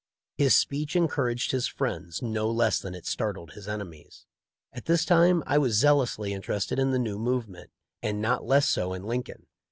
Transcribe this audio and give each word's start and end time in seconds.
His 0.35 0.55
speech 0.55 0.95
encouraged 0.95 1.51
his 1.51 1.67
friends 1.67 2.23
no 2.23 2.49
less 2.49 2.79
than 2.79 2.95
it 2.95 3.05
startled 3.05 3.51
his 3.51 3.67
enemies. 3.67 4.25
At 4.73 4.85
this 4.85 5.05
time 5.05 5.43
I 5.45 5.59
was 5.59 5.75
zealously 5.75 6.33
interested 6.33 6.79
in 6.79 6.89
the 6.89 6.97
new 6.97 7.19
movement, 7.19 7.69
and 8.01 8.19
not 8.19 8.43
less 8.43 8.67
so 8.67 8.93
in 8.93 9.03
Lincoln. 9.03 9.45